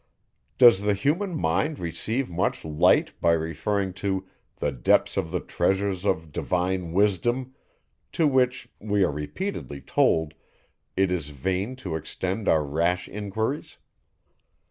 Does 0.57 0.81
the 0.81 0.95
human 0.95 1.35
mind 1.37 1.77
receive 1.77 2.27
much 2.27 2.65
light 2.65 3.11
by 3.21 3.33
being 3.33 3.41
referred 3.43 3.95
to 3.97 4.25
the 4.55 4.71
depths 4.71 5.15
of 5.15 5.29
the 5.29 5.39
treasures 5.39 6.05
of 6.05 6.31
divine 6.31 6.91
wisdom, 6.91 7.53
to 8.13 8.25
which, 8.27 8.67
we 8.79 9.03
are 9.03 9.11
repeatedly 9.11 9.79
told, 9.79 10.33
it 10.97 11.11
is 11.11 11.29
vain 11.29 11.75
to 11.75 11.95
extend 11.95 12.49
our 12.49 12.63
rash 12.65 13.07
enquiries? 13.09 13.77